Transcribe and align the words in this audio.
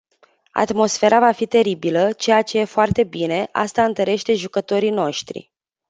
Atmosfera 0.51 1.19
va 1.21 1.31
fi 1.31 1.45
teribilă, 1.45 2.11
ceea 2.11 2.41
ce 2.41 2.59
e 2.59 2.63
foarte 2.63 3.03
bine, 3.03 3.49
asta 3.51 3.83
întărește 3.85 4.33
jucătorii 4.33 4.89
noștri. 4.89 5.51